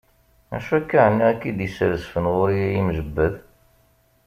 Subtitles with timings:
[0.55, 3.33] Acu akka ɛni ay k-id-isrezfen ɣur-i ay imjeddeb?